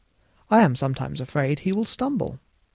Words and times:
I 0.49 0.61
am 0.61 0.75
sometimes 0.75 1.21
afraid 1.21 1.59
he 1.59 1.71
will 1.71 1.85
stumble." 1.85 2.39